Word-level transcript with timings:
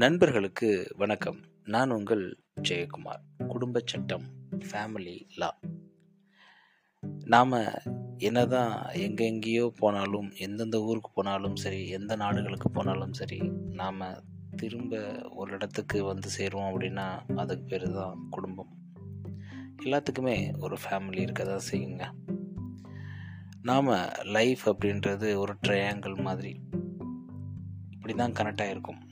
நண்பர்களுக்கு 0.00 0.94
வணக்கம். 0.96 1.40
நான் 1.64 1.90
உங்கள் 1.90 2.38
ஜெயக்குமார் 2.68 3.46
குடும்ப 3.48 3.82
சட்டம் 3.84 4.22
ஃபேமிலி 4.58 5.28
லா 5.36 5.58
நாம் 7.24 7.52
என்னதான் 8.18 8.82
எங்கெங்கேயோ 8.82 9.68
போனாலும் 9.68 10.32
எந்தெந்த 10.36 10.80
ஊருக்கு 10.80 11.10
போனாலும் 11.14 11.56
சரி 11.56 11.88
எந்த 11.88 12.16
நாடுகளுக்கு 12.16 12.70
போனாலும் 12.70 13.12
சரி 13.12 13.38
நாம் 13.70 14.22
திரும்ப 14.56 15.22
ஒரு 15.30 15.52
இடத்துக்கு 15.52 16.04
வந்து 16.04 16.28
சேருவோம் 16.38 16.70
அப்படின்னா 16.72 17.34
அதுக்கு 17.36 17.64
பேர் 17.64 17.92
தான் 17.92 18.26
குடும்பம். 18.30 18.76
எல்லாத்துக்குமே 19.84 20.58
ஒரு 20.58 20.76
ஃபேமிலி 20.88 21.20
இருக்க 21.20 21.44
தான் 21.44 21.68
செய்யுங்க. 21.70 22.12
நாம் 23.62 23.88
லைஃப் 24.22 24.70
அப்படின்றது 24.70 25.36
ஒரு 25.36 25.54
ட்ரையாங்கிள் 25.66 26.22
மாதிரி. 26.22 26.60
இப்படி 27.90 28.14
தான் 28.14 28.32
கனெக்ட் 28.32 28.62
ஆகிருக்கும் 28.62 29.08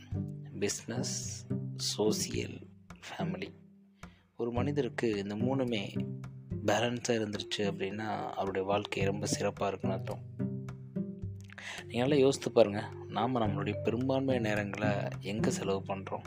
பிஸ்னஸ் 0.61 1.15
சோசியல் 1.97 2.67
ஃபேமிலி 3.07 3.49
ஒரு 4.37 4.51
மனிதருக்கு 4.53 5.17
இந்த 5.17 5.35
மூணுமே 5.35 5.99
பேலன்ஸாக 6.67 7.19
இருந்துருச்சு 7.19 7.59
அப்படின்னா 7.59 8.07
அவருடைய 8.31 8.67
வாழ்க்கை 8.67 9.05
ரொம்ப 9.05 9.27
சிறப்பாக 9.27 9.77
இருக்குன்னு 9.77 9.97
அர்த்தம். 9.97 10.37
நீங்களாம் 11.89 12.19
யோசித்து 12.19 12.53
பாருங்கள் 12.53 12.89
நாம் 13.09 13.37
நம்மளுடைய 13.37 13.83
பெரும்பான்மை 13.83 14.39
நேரங்களை 14.39 15.11
எங்கே 15.21 15.51
செலவு 15.51 15.83
பண்ணுறோம் 15.87 16.25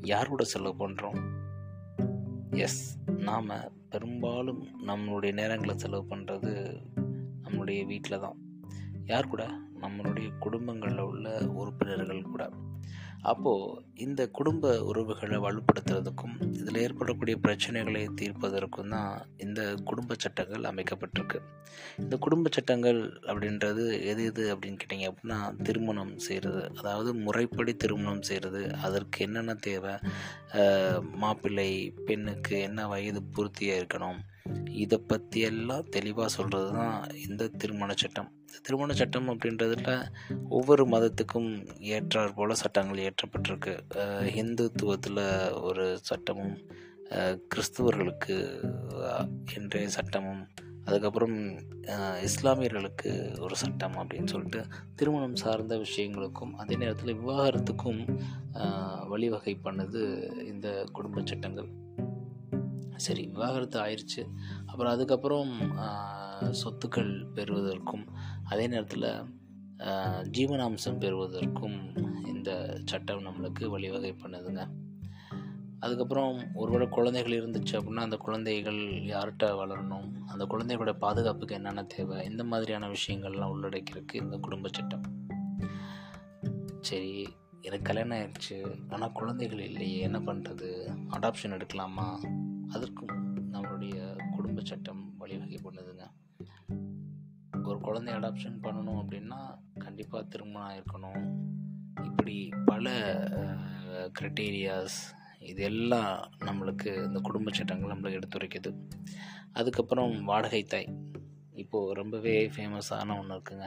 யார் 0.00 0.28
கூட 0.28 0.44
செலவு 0.44 0.88
பண்ணுறோம் 0.88 1.18
எஸ் 2.50 2.98
நாம் 3.06 3.50
பெரும்பாலும் 3.90 4.68
நம்மளுடைய 4.86 5.32
நேரங்களை 5.40 5.74
செலவு 5.74 6.16
பண்ணுறது 6.16 6.80
நம்மளுடைய 7.42 7.86
வீட்டில் 7.86 8.20
தான். 8.20 8.41
யார் 9.06 9.32
கூட? 9.32 9.44
நம்மளுடைய 9.80 10.28
குடும்பங்களில் 10.38 11.08
உள்ள 11.10 11.28
உறுப்பினர்கள் 11.60 12.30
கூட. 12.34 12.44
அப்போது 13.30 13.82
இந்த 13.94 14.22
குடும்ப 14.28 14.70
உறவுகளை 14.84 15.36
வலுப்படுத்துறதுக்கும் 15.38 16.36
இதில் 16.58 16.80
ஏற்படக்கூடிய 16.82 17.36
பிரச்சனைகளை 17.42 18.02
தீர்ப்பதற்கும் 18.20 18.88
தான் 18.88 19.26
இந்த 19.36 19.60
குடும்ப 19.84 20.14
சட்டங்கள் 20.18 20.68
அமைக்கப்பட்டிருக்கு. 20.70 21.38
இந்த 21.98 22.16
குடும்ப 22.16 22.50
சட்டங்கள் 22.52 23.00
அப்படின்றது 23.26 23.84
எது 24.12 24.24
எது 24.24 24.44
அப்படின்னு 24.54 24.80
கேட்டிங்க 24.82 25.10
அப்படின்னா 25.10 25.38
திருமணம் 25.62 26.18
செய்கிறது 26.18 26.62
அதாவது 26.78 27.14
முறைப்படி 27.14 27.74
திருமணம் 27.76 28.22
செய்கிறது 28.22 28.62
அதற்கு 28.76 29.24
என்னென்ன 29.26 29.54
தேவை? 29.54 29.94
மாப்பிள்ளை 31.24 31.70
பெண்ணுக்கு 32.06 32.60
என்ன 32.60 32.88
வயது 32.88 33.22
பூர்த்தியாக 33.36 33.80
இருக்கணும்? 33.82 34.20
இதை 34.82 34.98
பற்றி 35.10 35.40
எல்லாம் 35.48 35.90
தெளிவாக 35.90 36.28
சொல்கிறது 36.28 36.70
தான் 36.72 36.96
இந்த 37.26 37.48
திருமண 37.60 37.90
சட்டம். 38.02 38.30
திருமண 38.62 38.92
சட்டம் 38.92 39.28
அப்படின்றதுல 39.30 39.92
ஒவ்வொரு 40.48 40.84
மதத்துக்கும் 40.86 41.50
ஏற்றாற் 41.94 42.34
போல் 42.34 42.60
சட்டங்கள் 42.62 43.02
இயற்றப்பட்டிருக்கு. 43.04 43.74
இந்துத்துவத்தில் 44.42 45.22
ஒரு 45.60 45.86
சட்டமும் 46.10 46.56
கிறிஸ்துவர்களுக்கு 47.52 48.36
என்றே 49.54 49.80
சட்டமும் 49.96 50.44
அதுக்கப்புறம் 50.84 51.36
இஸ்லாமியர்களுக்கு 52.28 53.10
ஒரு 53.44 53.56
சட்டம் 53.62 53.96
அப்படின்னு 53.98 54.32
சொல்லிட்டு 54.32 54.60
திருமணம் 54.94 55.36
சார்ந்த 55.36 55.76
விஷயங்களுக்கும் 55.76 56.54
அதே 56.54 56.76
நேரத்தில் 56.76 57.18
விவாகரத்துக்கும் 57.20 58.00
வழிவகை 59.12 59.54
பண்ணது 59.64 60.02
இந்த 60.52 60.68
குடும்ப 60.92 61.22
சட்டங்கள். 61.24 61.68
சரி 63.04 63.22
விவாகரத்து 63.34 63.78
ஆயிடுச்சு 63.84 64.22
அப்புறம் 64.66 64.92
அதுக்கப்புறம் 64.94 65.52
சொத்துக்கள் 66.62 67.12
பெறுவதற்கும் 67.36 68.04
அதே 68.52 68.64
நேரத்தில் 68.66 69.08
ஜீவனாம்சம் 70.36 71.00
பெறுவதற்கும் 71.04 71.78
இந்த 72.32 72.50
சட்டம் 72.90 73.26
நம்மளுக்கு 73.26 73.64
வழிவகை 73.74 74.12
பண்ணுதுங்க. 74.22 74.64
அதுக்கப்புறம் 75.84 76.34
ஒருவேளை 76.60 76.86
குழந்தைகள் 76.96 77.36
இருந்துச்சு 77.38 77.74
அப்படின்னா 77.78 78.04
அந்த 78.06 78.18
குழந்தைகள் 78.26 78.80
யார்கிட்ட 79.12 79.46
வளரணும்? 79.60 80.08
அந்த 80.32 80.44
குழந்தைகளோட 80.52 80.92
பாதுகாப்புக்கு 81.04 81.58
என்னென்ன 81.58 81.84
தேவை? 81.94 82.18
இந்த 82.30 82.44
மாதிரியான 82.52 82.90
விஷயங்கள்லாம் 82.96 83.54
உள்ளடக்கியிருக்கு 83.54 84.22
இந்த 84.24 84.36
குடும்ப 84.46 84.70
சட்டம். 84.76 85.06
சரி 86.88 87.12
எனக்கு 87.66 87.86
கல்யாணம் 87.88 88.16
ஆயிடுச்சு 88.18 88.56
ஆனால் 88.92 89.16
குழந்தைகள் 89.18 89.64
இல்லையே 89.68 89.98
என்ன 90.08 90.20
பண்ணுறது 90.28 90.70
அடாப்ஷன் 91.16 91.56
எடுக்கலாமா? 91.56 92.08
அதற்கும் 92.74 93.14
நம்மளுடைய 93.54 93.96
குடும்ப 94.34 94.60
சட்டம் 94.70 95.02
வழிவகை 95.20 95.58
பண்ணுதுங்க. 95.64 96.04
ஒரு 97.68 97.78
குழந்தை 97.86 98.12
அடாப்ஷன் 98.14 98.56
பண்ணணும் 98.64 99.00
அப்படின்னா 99.02 99.40
கண்டிப்பாக 99.84 100.28
திருமணம் 100.32 100.68
ஆயிருக்கணும். 100.68 101.22
இப்படி 102.08 102.36
பல 102.70 102.90
க்ரைட்டீரியாஸ் 104.18 105.00
இது 105.50 105.62
எல்லாம் 105.62 106.12
நம்மளுக்கு 106.48 106.90
இந்த 107.06 107.20
குடும்ப 107.28 107.52
சட்டங்கள் 107.58 107.92
நம்மளுக்கு 107.92 108.18
எடுத்துரைக்குது. 108.20 108.70
அதுக்கப்புறம் 109.52 110.12
வாடகை 110.30 110.62
தாய். 110.64 110.88
இப்போது 111.62 111.96
ரொம்பவே 112.00 112.34
ஃபேமஸான 112.54 113.16
ஒன்று 113.20 113.34
இருக்குங்க. 113.36 113.66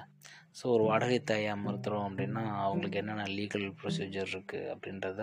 ஸோ 0.57 0.65
ஒரு 0.75 0.83
வாடகை 0.89 1.19
தாயை 1.19 1.49
அமர்த்துகிறோம் 1.53 2.05
அப்படின்னா 2.09 2.43
அவங்களுக்கு 2.65 2.99
என்னென்ன 3.01 3.25
லீகல் 3.37 3.65
ப்ரொசீஜர் 3.81 4.31
இருக்குது 4.33 4.69
அப்படின்றத 4.73 5.21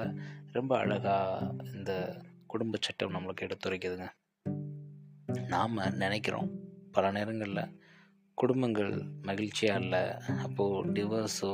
ரொம்ப 0.57 0.73
அழகாக 0.79 1.55
இந்த 1.75 1.93
குடும்ப 2.53 2.79
சட்டம் 2.81 3.15
நம்மளுக்கு 3.15 3.47
எடுத்துரைக்குதுங்க 3.47 4.09
நாம் 5.49 5.77
நினைக்கிறோம் 5.95 6.49
பல 6.93 7.11
நேரங்களில் 7.11 7.71
குடும்பங்கள் 8.39 8.93
மகிழ்ச்சியாக 9.23 9.81
இல்லை 9.81 10.03
அப்போது 10.45 10.93
டிவோர்ஸோ 10.93 11.53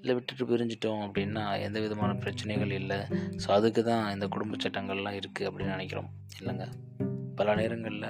இல்லை 0.00 0.14
விட்டுட்டு 0.14 0.44
பிரிஞ்சிட்டோம் 0.50 1.02
அப்படின்னா 1.06 1.44
எந்த 1.60 1.78
விதமான 1.80 2.10
பிரச்சனைகள் 2.14 2.70
இல்லை. 2.70 2.98
ஸோ 3.42 3.48
அதுக்கு 3.48 3.82
தான் 3.84 4.12
இந்த 4.14 4.26
குடும்ப 4.26 4.56
சட்டங்கள்லாம் 4.56 5.18
இருக்குது 5.20 5.48
அப்படின்னு 5.48 5.74
நினைக்கிறோம். 5.76 6.10
இல்லைங்க? 6.38 6.66
பல 7.36 7.54
நேரங்களில் 7.54 8.08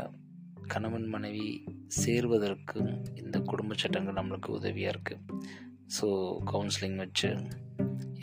கணவன் 0.66 1.06
மனைவி 1.06 1.48
சேர்வதற்கும் 1.96 2.90
இந்த 3.14 3.38
குடும்ப 3.50 3.74
சட்டங்கள் 3.76 4.18
நம்மளுக்கு 4.20 4.50
உதவியாக 4.58 4.94
இருக்குது 4.94 5.22
ஸோ 5.96 6.06
கவுன்சிலிங் 6.52 6.96
வச்சு 6.96 7.30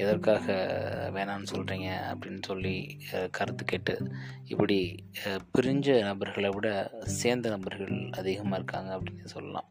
எதற்காக 0.04 0.46
வேணான்னு 1.16 1.52
சொல்கிறீங்க 1.54 1.90
அப்படின்னு 2.12 2.42
சொல்லி 2.50 2.76
கருத்து 3.38 3.66
கேட்டு 3.66 3.96
இப்படி 4.54 4.78
பிரிஞ்ச 5.56 5.98
நபர்களை 6.10 6.50
விட 6.56 6.70
சேர்ந்த 7.20 7.50
நபர்கள் 7.56 7.96
அதிகமாக 8.20 8.60
இருக்காங்க 8.60 8.92
அப்படின்னு 8.98 9.34
சொல்லலாம். 9.36 9.68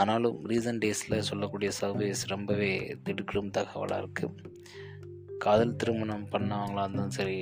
ஆனாலும் 0.00 0.38
ரீசன்ட் 0.50 0.82
டேஸில் 0.84 1.26
சொல்லக்கூடிய 1.28 1.70
சர்வேஸ் 1.80 2.22
ரொம்பவே 2.34 2.72
திடுக்கிடும் 3.04 3.54
தகவலாக 3.58 4.02
இருக்குது 4.02 4.50
காதல் 5.44 5.78
திருமணம் 5.82 6.26
பண்ணவங்களாக 6.32 6.86
இருந்தாலும் 6.86 7.16
சரி 7.18 7.38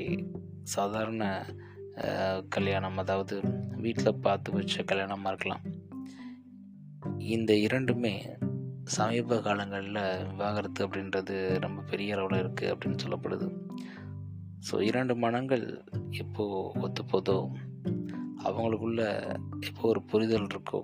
சாதாரண 0.74 1.24
கல்யாணம் 2.56 3.00
அதாவது 3.02 3.36
வீட்டில் 3.84 4.20
பார்த்து 4.26 4.52
வச்ச 4.52 4.82
கல்யாணமாக 4.82 5.32
இருக்கலாம். 5.32 5.64
இந்த 7.34 7.52
இரண்டுமே 7.66 8.14
சமீப 8.96 9.38
காலங்களில் 9.40 10.26
விவாகரத்து 10.26 10.80
அப்படின்றது 10.86 11.36
ரொம்ப 11.60 11.82
பெரிய 11.82 12.16
அளவில் 12.16 12.42
இருக்குது 12.42 12.72
அப்படின்னு 12.72 12.98
சொல்லப்படுது. 13.04 13.46
ஸோ 14.66 14.80
இரண்டு 14.80 15.14
மனங்கள் 15.16 15.64
எப்போ 16.10 16.44
ஒத்து 16.80 17.02
போதோ 17.02 17.36
அவங்களுக்குள்ள 18.44 19.02
எப்போ 19.60 19.88
ஒரு 19.88 20.02
புரிதல் 20.02 20.46
இருக்கோ 20.46 20.80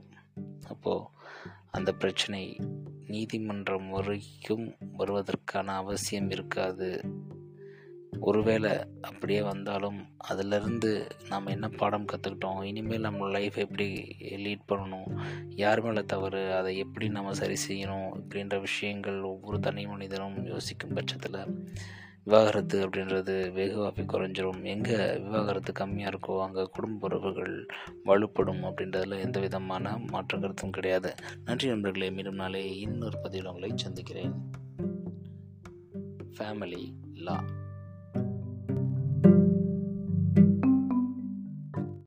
அப்போது 0.68 1.08
அந்த 1.70 1.90
பிரச்சனை 1.92 2.42
நீதிமன்றம் 3.06 3.88
வரைக்கும் 3.90 4.66
வருவதற்கான 4.98 5.74
அவசியம் 5.74 6.30
இருக்காது 6.30 6.88
ஒருவேளை 8.20 8.70
அப்படியே 9.00 9.42
வந்தாலும் 9.42 10.06
அதிலிருந்து 10.16 11.06
நம்ம 11.28 11.50
என்ன 11.50 11.68
பாடம் 11.68 12.06
கற்றுக்கிட்டோம் 12.12 12.62
இனிமேல் 12.62 13.00
நம்ம 13.00 13.28
லைஃப் 13.28 13.56
எப்படி 13.56 14.16
லீட் 14.20 14.68
பண்ணணும்? 14.68 15.20
யார் 15.48 15.82
மேலே 15.82 16.02
தவறு? 16.04 16.54
அதை 16.54 16.78
எப்படி 16.78 17.08
நம்ம 17.08 17.32
சரி 17.32 17.56
செய்யணும்? 17.68 18.08
இப்படின்ற 18.16 18.60
விஷயங்கள் 18.60 19.20
ஒவ்வொரு 19.20 19.60
தனி 19.60 19.86
மனிதனும் 19.86 20.46
யோசிக்கும் 20.46 20.92
பட்சத்தில் 20.92 21.48
விவாகரத்து 22.24 22.88
அப்படின்றது 22.88 23.52
வெகுவாகி 23.52 24.02
குறைஞ்சிரும். 24.02 24.64
எங்கே 24.64 25.16
விவாகரத்து 25.16 25.72
கம்மியாக 25.72 26.12
இருக்கோ 26.12 26.42
அங்கே 26.42 26.62
குடும்ப 26.62 27.06
உறவுகள் 27.06 27.66
வலுப்படும் 28.04 28.64
அப்படின்றதில் 28.64 29.20
எந்த 29.20 29.40
விதமான 29.40 29.98
மாற்ற 29.98 30.38
கருத்தும் 30.38 30.70
கிடையாது. 30.70 31.14
நன்றி 31.44 31.68
நண்பர்களே 31.68 32.10
மீண்டும் 32.10 32.34
நாளே 32.34 32.78
இன்னொரு 32.78 33.18
பதிவில் 33.22 33.46
உங்களை 33.46 33.70
சந்திக்கிறேன். 33.74 34.50
ஃபேமிலி 36.38 36.92
லா 37.12 37.44